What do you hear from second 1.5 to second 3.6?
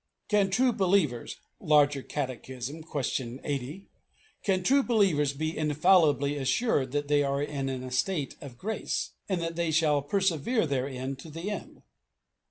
Larger Catechism, Question